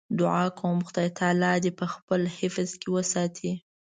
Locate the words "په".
1.79-1.85